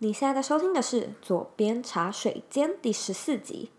[0.00, 3.70] 你现在在收听的是《左边茶水间》第十四集。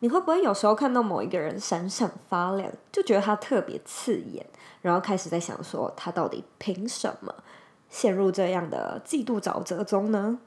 [0.00, 4.44] 你会不会有时候看到某一个人闪闪发亮，就觉得他特别刺眼，
[4.82, 7.32] 然后开始在想说他到底凭什么
[7.88, 10.40] 陷入这样的嫉妒沼泽中呢？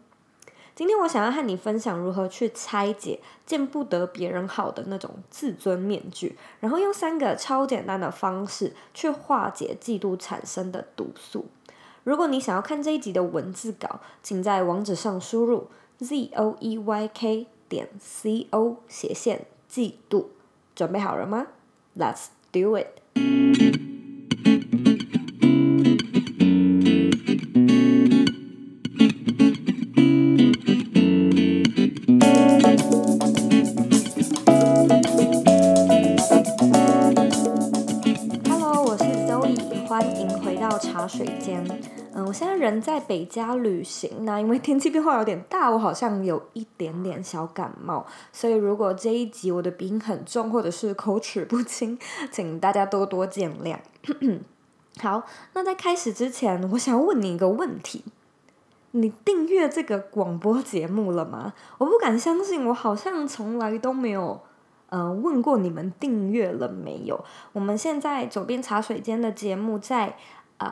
[0.76, 11.46] 今天我想要和你分享如何去拆解见不得别人好的那种自尊面具，然后用三个超简单的方式去化解嫉妒产生的毒素。
[12.04, 20.32] 如果你想要看这一集的文字稿，请在网址上输入 z o e y k 点 c o 斜线季度，
[20.76, 21.48] 准备好了吗
[21.98, 23.93] ？Let's do it。
[42.64, 52.00] 人在北加旅行，呢因为天气变化有点大，我好像有一点点小感冒，所以如果这一集我的鼻音很重或者是口齿不清，
[52.32, 53.78] 请大家多多见谅。
[55.02, 58.06] 好，那在开始之前，我想问你一个问题：
[58.92, 61.54] 你订阅这个广播节目了吗？
[61.80, 64.42] 我不敢相信，我好像从来都没有，
[64.90, 67.26] 呃，问过你们订阅了没有？
[67.52, 70.18] 我们现在走遍茶水间的节目在。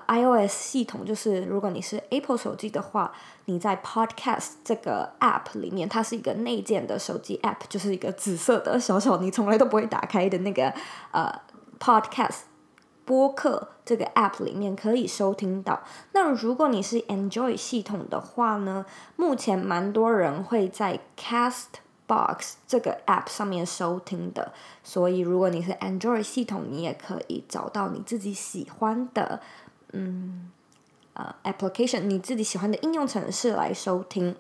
[0.08, 3.12] ，iOS 系统就是，如果你是 Apple 手机的话，
[3.46, 10.74] 你在 Podcast 这个 App 里面，它是一个内建的手机 App，就是一个紫色的小小你从来都不会打开的那个
[11.12, 11.34] 呃
[11.80, 12.42] Podcast
[13.06, 15.82] 播客这个 App 里面可以收听到。
[16.14, 29.42] 那如果你是 Android 系统的话呢，目前蛮多人会在 Castbox 这个 App 上面收听的，所以如果你是 Android 系统，你也可以找到你自己喜欢的。
[29.92, 30.50] 嗯，
[31.14, 34.36] 呃，application 你自己喜欢的应用程式来收听。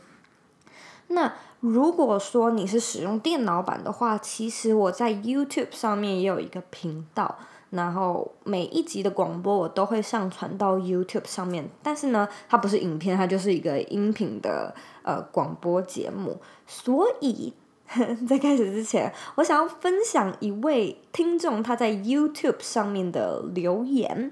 [1.08, 7.38] 那如果说你是使用电脑版的话，其实我在 YouTube 上面也有一个频道，
[7.72, 11.70] 然后每一集的广播我都会上传到 YouTube 上面。
[11.84, 14.74] 但是呢，它不是影片，它就是一个音频的
[15.04, 16.40] 呃广播节目。
[16.66, 17.54] 所以
[18.28, 24.31] 在开始之前，我想要分享一位听众他在 YouTube 上面的留言。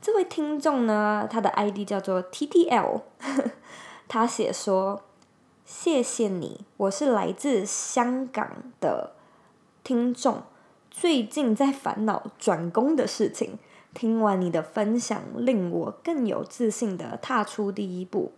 [0.00, 3.02] 这位听众呢，他的 ID 叫做 TTL，
[4.06, 5.02] 他写说
[5.66, 8.48] ：“谢谢你，我是来自香港
[8.80, 9.14] 的
[9.82, 10.42] 听众，
[10.88, 13.58] 最近在烦恼转工的事情，
[13.92, 18.32] 听完你的分享，令我更有自信地踏出第一步。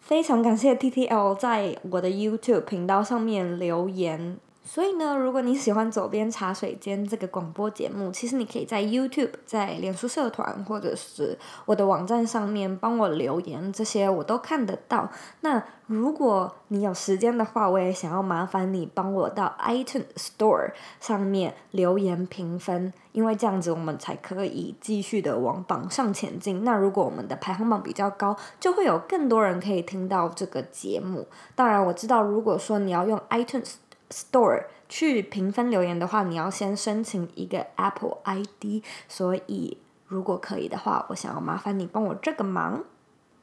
[0.00, 4.38] 非常感谢 TTL 在我的 YouTube 频道上面留言。”
[4.72, 15.10] 所以呢，如果你喜欢左边茶水间这个广播节目，其实你可以在 YouTube、在脸书社团或者是我的网站上面帮我留言，这些我都看得到。
[15.40, 20.70] 那如果你有时间的话，我也想要麻烦你帮我到 iTunes Store
[21.00, 26.62] 上面留言评分，因为这样子我们才可以继续的往榜上前进。
[26.62, 31.26] 那如果我们的排行榜比较高，就会有更多人可以听到这个节目。
[31.56, 33.72] 当然，我知道如果说你要用 iTunes
[34.10, 39.78] Store 去评分留言的话，你要先申请一个 Apple ID，所以
[40.08, 42.82] 如果可以的话，我想要麻烦你帮我这个忙。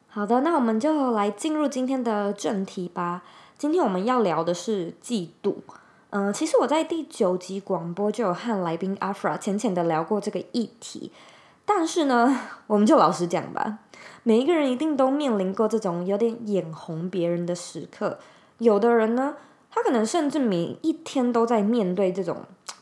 [0.09, 3.23] 好的，那我们就来进入今天的正题吧。
[3.57, 5.56] 今天我们要聊的是嫉妒。
[6.09, 11.11] 嗯、其实我在第九集广播就有和来宾 Afra 浅浅的聊过这个议题，
[11.66, 13.79] 但是呢， 我们就老实讲吧，
[14.23, 18.19] 每一个人一定都面临过这种有点眼红别人的时刻，
[18.57, 19.35] 有的人呢。
[19.77, 22.38] 他可能甚至每一天都在面对这种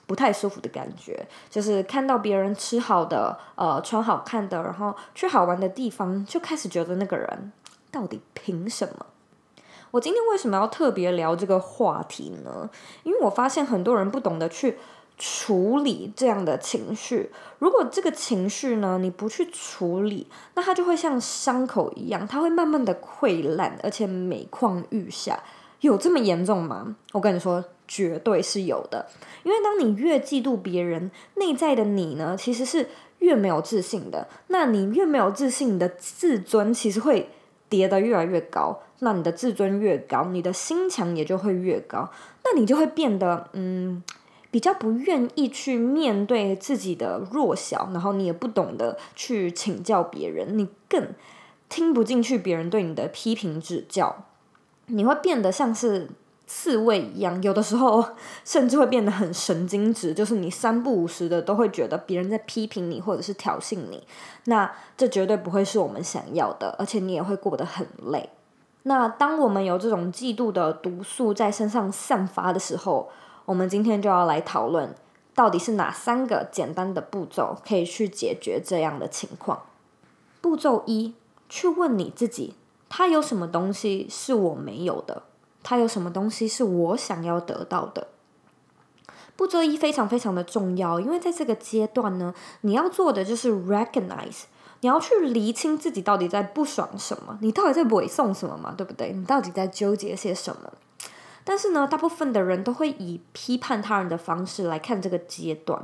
[0.07, 7.51] 不太舒服的感觉，就是看到别人吃好的、呃穿好看的，然后去好玩的地方，就开始觉得那个人
[7.91, 9.06] 到底凭什么？
[9.91, 12.69] 我今天为什么要特别聊这个话题呢？
[13.03, 14.77] 因为我发现很多人不懂得去
[15.17, 17.31] 处理这样的情绪。
[17.59, 25.41] 如果这个情绪呢，你不去处理，那它就会像伤口一样，它会慢慢的溃烂，而且每况愈下。
[25.85, 26.95] 有这么严重吗？
[27.13, 29.07] 我跟你说，绝对是有的。
[29.43, 32.89] 因为当你越嫉妒别人，内在的你呢，其实是
[33.19, 34.27] 越没有自信的。
[34.47, 37.29] 那你越没有自信，你的自尊其实会
[37.69, 38.81] 跌得越来越高。
[38.99, 42.09] 那你的自尊越高，你的心墙也就会越高。
[42.43, 44.03] 那你就会变得嗯，
[44.49, 51.09] 比较不愿意去面对自己的弱小，然后你也不懂得去请教别人，你更
[51.67, 54.25] 听不进去别人对你的批评指教。
[54.87, 56.07] 你会变得像是
[56.47, 58.05] 刺猬一样，有的时候
[58.45, 64.05] 甚至会变得很神经质，就是你三不五时的都会觉得别人在批评你或者是挑衅你，
[64.45, 68.29] 那这绝对不会是我们想要的，而且你也会过得很累。
[68.83, 73.09] 那当我们有这种嫉妒的毒素在身上散发的时候，
[73.45, 74.93] 我们今天就要来讨论，
[75.33, 79.63] 到底是哪三个简单的步骤可以去解决这样的情况。
[80.39, 81.15] 步骤一，
[81.49, 82.53] 去问你自己，
[82.89, 85.23] 他有什么东西是我没有的？
[85.63, 88.07] 他有什么东西是我想要得到的？
[89.35, 94.43] 步骤一非常非常的重要，因为在这个阶段呢，你要做的就是 recognize，
[94.79, 99.11] 你要去厘清自己到底在不爽什么，你到底在委送什么嘛，对不对？
[99.11, 100.71] 你到底在纠结些什么？
[101.43, 105.83] 但是呢，大部分的人都会以批判他人的方式来看这个阶段。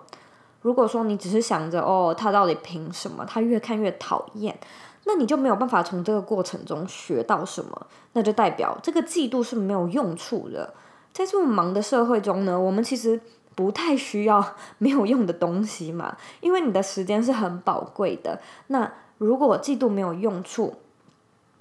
[0.61, 3.25] 如果说你只是想着哦，他到底凭什么？
[3.25, 4.57] 他越看越讨厌，
[5.05, 10.73] 那你就没有办法从这个过程中学到什么，那就代表这个嫉妒是没有用处的。
[11.13, 13.19] 在这么忙的社会中呢，我们其实。
[13.53, 18.39] 不太需要没有用的东西嘛，因为你的时间是很宝贵的。
[18.67, 20.75] 那如果嫉妒没有用处，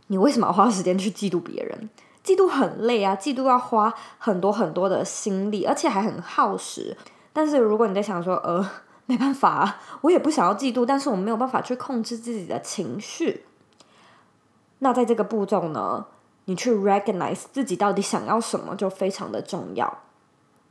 [0.06, 1.90] 你为什么要花时间去嫉妒别人？
[2.24, 6.96] 嫉妒很累啊，嫉妒要花很多很多的心力，而且还很耗时。
[7.32, 8.64] 但是如果你在想说，呃，
[9.10, 13.44] 没办法啊，我也不想要嫉妒，但是我没有办法去控制自己的情绪。
[14.78, 16.06] 那在这个步骤呢，
[16.44, 19.98] 你去 recognize 自己到底想要什么，就非常的重要。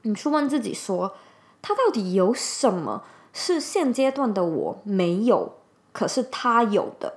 [0.04, 1.14] 你去问自己说，
[1.62, 3.04] 他到底有什么
[3.34, 5.56] 是现阶段的我没有，
[5.92, 7.16] 可是他有的？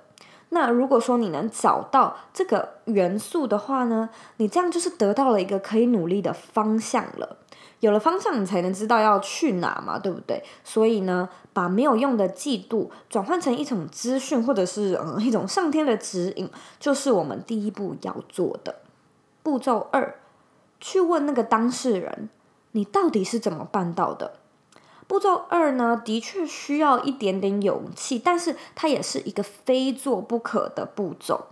[0.49, 7.39] 那如果说你能找到这个元素的话呢，你这样就是得到了一个可以努力的方向了。
[7.83, 10.41] 有了方向，你才能知道要去哪嘛，对不对？
[10.63, 16.49] 所以呢，把没有用的嫉妒转换成一种资讯，或者是嗯一种上天的指引，
[16.79, 18.77] 就是我们第一步要做的。
[19.43, 20.15] 步骤二，
[20.81, 22.29] 去问那个当事人。
[22.71, 24.35] 你到底是怎么办到的？
[25.09, 31.49] 步骤二呢，的确需要一点点勇气，但是它也是一个非做不可的步骤。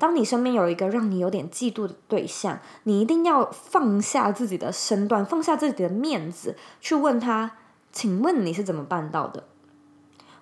[0.00, 7.52] 当你身边有一个让你有点嫉妒的对象，你一定要放下自己的身段，放下自己的面子，去问他
[7.92, 9.44] ：“请问你是怎么办到的？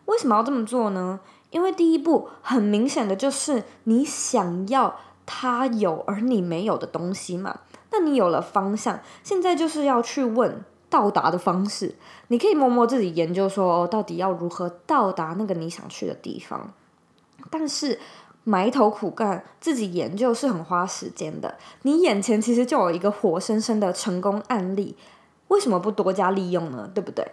[0.05, 1.19] 为什么要这么做呢？”
[1.50, 7.60] 因为第一步很明显的就是你想要他有而你没有的东西嘛。
[7.90, 11.96] 那你有了方向，现在就是要去问到达的方式。
[12.28, 16.72] 你可以摸摸自己研究说，到底要如何到达那个你想去的地方。
[17.50, 17.99] 但是
[18.49, 21.59] 埋头苦干，自己研究是很花时间的。
[21.83, 24.97] 你眼前其实就有一个活生生的成功案例，
[25.49, 26.91] 为什么不多加利用呢？
[26.95, 27.33] 对不对？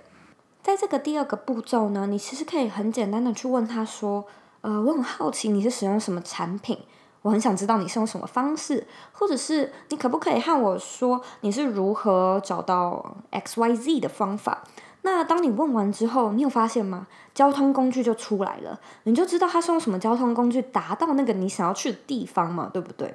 [0.62, 4.26] 在这个第二个步骤呢，你其实可以很简单的去问他说，
[4.60, 6.80] 呃，我很好奇你是使用什么产品。
[7.22, 14.64] 我很想知道你是用什么方式，或者是你可不可以和我说你是如何找到 X Y Z 的方法？
[15.06, 17.06] 那当你问完之后，你有发现吗？
[17.36, 23.14] 交通工具就出来了，你就知道他是用什么交通工具达到那个你想要去的地方嘛，对不对？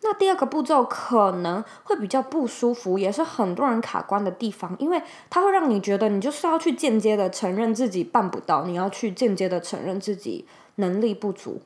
[0.00, 10.46] 那第二个步骤可能会比较不舒服，也是很多人卡关的地方，因为它会让你觉得你就是要去间接的承认自己办不到，你要去间接的承认自己
[10.76, 11.60] 能力不足。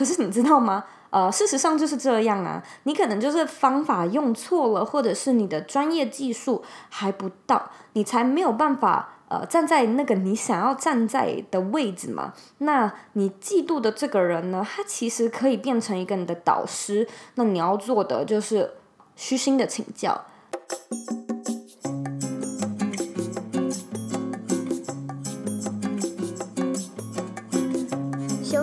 [0.00, 0.82] 可是你知道吗？
[1.10, 12.32] 呃，事实上就是这样啊，你可能就是方法用错了，或者是你的专业技术还不到，你才没有办法呃站在那个你想要站在的位置嘛。
[12.58, 18.70] 那你嫉妒的这个人呢，他其实可以变成一个你的导师，那你要做的就是
[19.14, 20.24] 虚心的请教。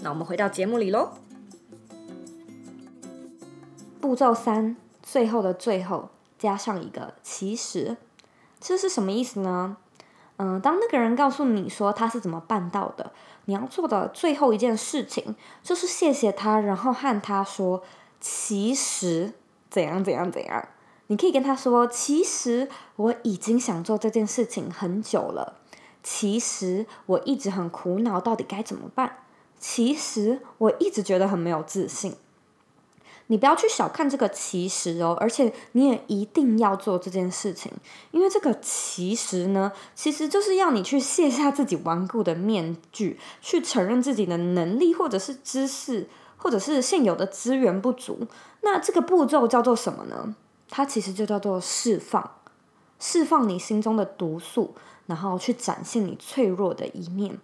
[0.00, 1.10] 那我们回到节目里喽。
[4.00, 7.96] 步骤三，最后的最后，加上一个其实，
[8.60, 9.76] 这是什么意思呢？
[10.36, 13.12] 嗯，当那个人告诉你说他是怎么办到的，
[13.46, 17.82] 你要做的最后一件事情就是谢谢他，然后和他说
[18.20, 19.32] 其实
[19.68, 20.68] 怎样怎样怎样。
[21.08, 25.54] 你可以跟他说，其实我已经想做这件事情很久了，
[26.04, 29.16] 其实我一直很苦恼，到底该怎么办？
[29.58, 32.14] 其实我一直觉得很没有自信。
[33.30, 37.70] 你不要去小看这个其实哦，而且你也一定要做这件事情，
[38.10, 48.26] 因为这个其实呢，其实就是要你去卸下自己顽固的面具，去承认自己的能力或者是知识或者是现有的资源不足。
[48.62, 50.34] 那这个步骤叫做什么呢？
[50.70, 52.36] 它其实就叫做释放，
[52.98, 54.74] 释放你心中的毒素，
[55.04, 57.38] 然后去展现你脆弱的一面。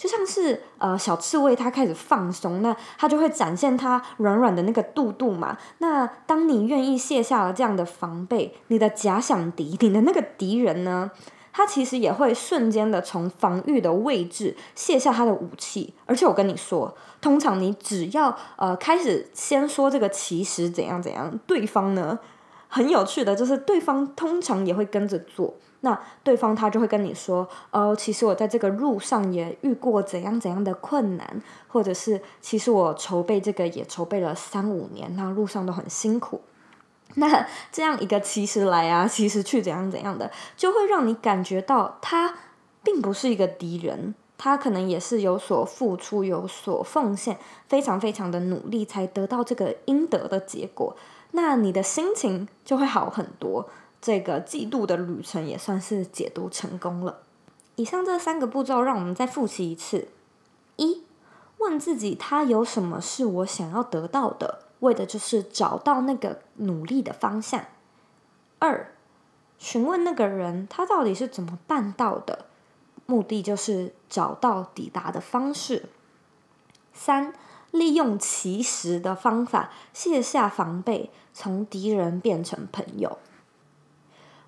[0.00, 5.58] 就像是呃小刺猬它开始放松，那它就会展现它软软的那个肚肚嘛。
[5.76, 11.10] 那当你愿意卸下了这样的防备，你的假想敌，你的那个敌人呢，
[11.52, 15.92] 他其实也会瞬间的从防御的位置卸下他的武器。
[16.06, 22.18] 而且我跟你说，通常你只要呃开始先说这个其实怎样怎样，对方呢，
[22.68, 25.56] 很有趣的就是对方通常也会跟着做。
[25.82, 36.42] 那对方他就会跟你说，哦，其实我在这个路上也遇过怎样怎样的困难，或者是其实我筹备这个也筹备了三五年，那路上都很辛苦。
[37.14, 42.34] 那这样一个其实来啊，其实去怎样怎样的，就会让你感觉到他
[42.84, 50.94] 并不是一个敌人，他可能也是有所付出、有所奉献，非常非常的努力才得到这个应得的结果。
[51.32, 53.68] 那你的心情就会好很多。
[54.00, 57.20] 这个季度的旅程也算是解读成功了。
[57.76, 60.08] 以上这三个步骤，让我们再复习一次：
[60.76, 61.02] 一、
[61.58, 67.62] 问自己他有什么是我想要得到的，为的就是找到那个努力的方向；
[68.58, 68.92] 二、
[69.58, 72.46] 询问那个人他到底是怎么办到的，
[73.06, 75.84] 目的就是找到抵达的方式；
[76.92, 77.34] 三、
[77.70, 83.18] 利用其实的方法卸下防备，从敌人变成朋友。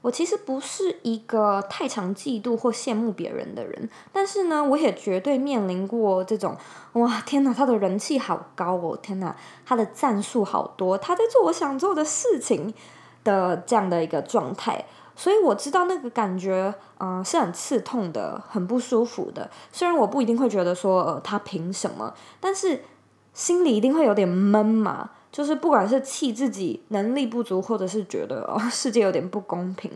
[0.02, 6.56] 我其实不是一个太常嫉妒或羡慕别人的人，但是呢，我也绝对面临过这种
[6.94, 12.74] 哇，天哪，他的人气好高哦，天哪，他的赞数好多，他在做我想做的事情
[13.22, 19.48] 的这样的一个状态，所以我知道那个感觉，嗯、呃，是很刺痛的，很不舒服的。
[19.70, 22.82] 虽然我不一定会觉得说，呃，他凭什么，但是
[23.32, 25.10] 心里一定会有点闷嘛。
[25.32, 29.90] 就是不管是气自己能力不足，或者是觉得哦世界有点不公平，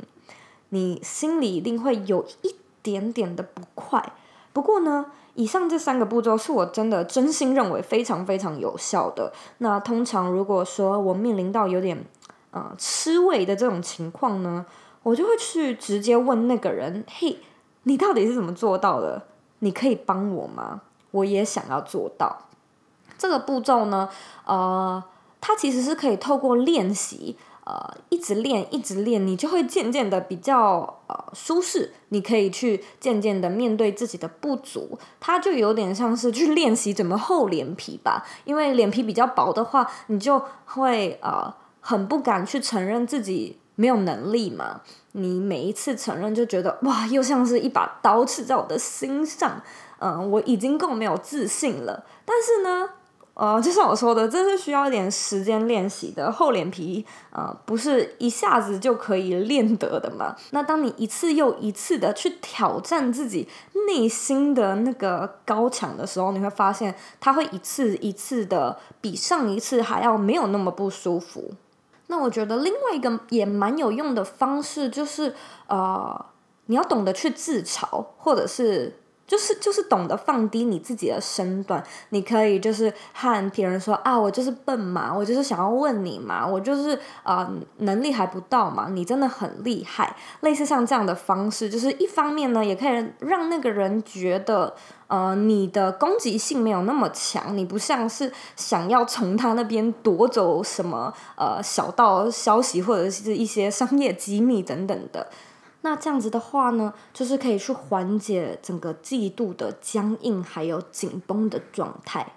[0.71, 4.15] 你心里一定会有一点点的不快。
[4.55, 9.31] 不过呢，以上这三个步骤是我真的真心认为非常非常有效的。
[9.59, 12.03] 那通常如果说我面临到有点
[12.53, 14.65] 呃吃味的这种情况呢，
[15.03, 17.37] 我就会去直接问那个人：“嘿，
[17.83, 19.27] 你到底是怎么做到的？
[19.59, 20.81] 你可以帮我吗？
[21.11, 22.39] 我也想要做到。”
[23.19, 24.09] 这个步骤呢，
[24.47, 25.05] 呃。
[25.47, 31.93] 它其实是可以透过练习，呃，一直练，一直练，你就会渐渐的比较呃舒适。
[32.09, 38.27] 你可以去渐渐的面对自己的不足，它就有点像是去练习怎么厚脸皮吧。
[38.45, 44.81] 因为脸皮比较薄的话，你就会呃很不敢去承认自己没有能力嘛。
[45.13, 49.63] 你每一次承认，就觉得哇，又像是一把刀刺在我的心上。
[50.01, 52.91] 嗯、我已经够没有自信了，但是呢。
[53.39, 60.35] 呃，就像我说的，这是需要一点时间练习的，厚脸皮，呃，不是一下子就可以练得的嘛。
[60.53, 63.47] 那当你一次又一次的去挑战自己
[63.87, 71.53] 内心的那个高墙的时候，你会发现，它会一次一次的比上一次还要没有那么不舒服。
[72.07, 75.35] 那我觉得另外一个也蛮有用的方式，就是
[75.67, 76.25] 呃，
[76.65, 79.01] 你要懂得去自嘲，或者是。
[79.27, 94.75] 就是就是懂得放低你自己的身段，你可以就是和别人说啊，我就是笨嘛，我就是想要问你嘛，我就是啊、呃、能力还不到嘛，你真的很厉害，类似像这样的方式，就是一方面呢，也可以让那个人觉得
[95.09, 105.29] 呃你的攻击性没有那么强，你不像是想要从他那边夺走什么呃小道消息或者是一些商业机密等等的。
[105.83, 112.35] 那这样子的话呢，就是可以去缓解整个季度的僵硬还有紧绷的状态。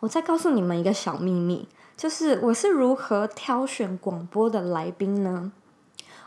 [0.00, 5.52] 我再告诉你们一个小秘密，就是我是如何挑选广播的来宾呢？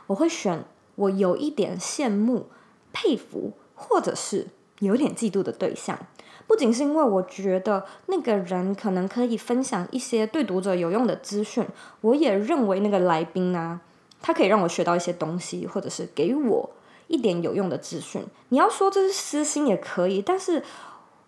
[0.08, 0.66] 我会选
[0.96, 2.48] 我有一点羡慕、
[2.92, 4.48] 佩服，或者是
[4.80, 5.98] 有点嫉妒的对象。
[6.46, 11.66] 不仅是因为我觉得那个人可能可以分享一些对读者有用的资讯，
[12.02, 13.80] 我也认为那个来宾呢、
[14.22, 16.70] 他可以让我学到一些东西，或者是给我
[17.08, 18.24] 一点有用的资讯。
[18.50, 20.64] 你要说这是私心也可以，但是，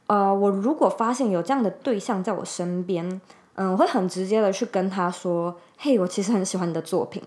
[0.08, 3.22] 呃，我如果发现有这样的对象在我身边，
[3.56, 7.24] 嗯，我会很直接的去跟他说：“嘿，我其实很喜欢你的作品，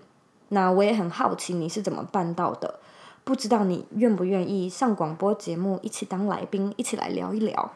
[0.49, 2.79] 那我也很好奇你是怎么办到的，
[3.23, 7.71] 不知道你愿不愿意上广播节目一起当来宾，一起来聊一聊。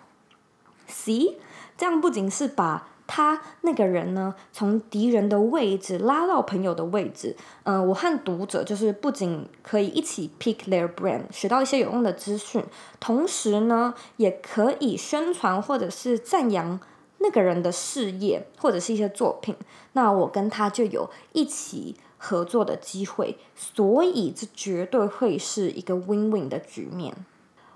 [0.89, 1.36] See，
[1.77, 2.88] 这样不仅是把。
[3.13, 7.36] 他那个人呢，从敌人的位置拉到朋友的位置。
[7.63, 12.63] 嗯、我和读者就是不仅可以一起 pick their brain，学到一些有用的资讯，
[13.01, 16.80] 同时呢，也可以宣传或者是赞扬
[17.18, 19.58] 那个人的事业或者是一些作品，
[19.91, 27.13] 那我跟他就有一起合作的机会，所以这绝对会是一个 win-win 的局面。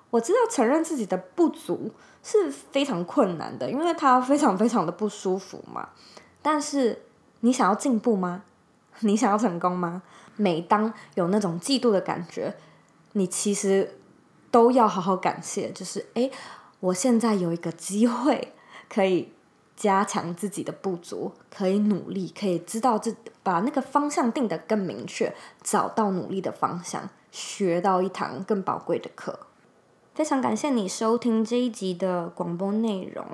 [0.10, 1.92] 我知道承认自己的不足
[2.24, 5.90] 是非常困难的，因为他非常非常的不舒服嘛。
[6.42, 7.04] 但是
[7.42, 8.44] 你想要进步吗？
[9.00, 10.04] 你想要成功吗？
[10.36, 12.56] 每当有那种嫉妒的感觉，
[13.14, 13.98] 你其实
[14.52, 16.32] 都要好好感谢，就是诶，
[16.80, 18.54] 我现在有一个机会
[18.90, 19.32] 可以。
[19.78, 29.38] 加强自己的不足，可以努力，可以知道自把那个方向定得更明确，找到努力的方向，学到一堂更宝贵的课。
[30.15, 33.25] 非常感谢你收听这一集的广播内容，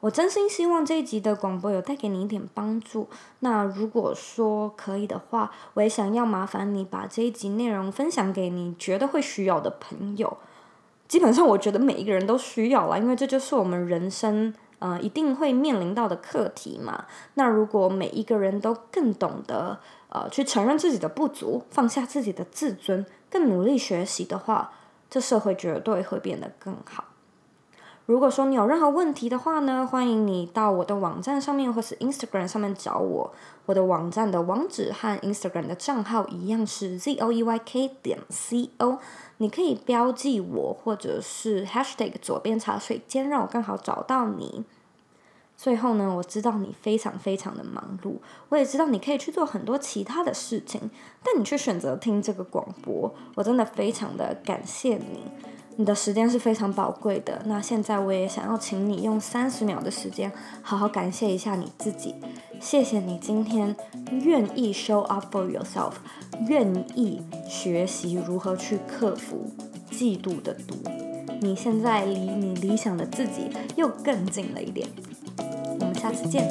[0.00, 3.08] 我真心希望这一集的广播有带给你一点帮助。
[3.40, 10.36] 那如果说可以的话，我也想要麻烦你把这一集内容分享给你觉得会需要的朋友。
[11.08, 14.52] 基本上，我觉得每一个人都需要啦，因为这就是我们人生。
[14.78, 17.06] 呃，一定会面临到的课题嘛。
[17.32, 19.78] 那如果每一个人都更懂得
[20.10, 24.72] 呃去承认自己的不足，放下自己的自尊，更努力学习的话，
[25.08, 27.04] 这社会绝对会变得更好。
[28.06, 33.32] 如果说你有任何问题的话呢，欢迎你到我的网站上面或是 Instagram 上面找我。
[33.66, 39.00] 我的网站的网址和 Instagram 的账号一样是 z o e y k 点 c o。
[39.38, 44.64] 你可以标记我，或者是 Hashtag 左边茶水间，让我更好找到你。
[45.56, 48.16] 最后呢，我知道你非常非常的忙碌，
[48.50, 50.90] 我也知道你可以去做很多其他的事情，
[51.24, 55.24] 但你却选择听这个广播，我真的非常的感谢你。
[55.78, 57.42] 你的时间是非常宝贵的。
[57.44, 60.32] 那现在我也想要请你用三十秒的时间，
[60.62, 62.14] 好好感谢一下你自己。
[62.60, 63.76] 谢谢你今天
[64.22, 65.92] 愿意 show up for yourself，
[66.48, 69.50] 愿意学习如何去克服
[69.90, 70.76] 嫉妒的毒。
[71.42, 74.88] 你现在离你理想的自己又更近了一点。
[75.80, 76.46] 我们下次见。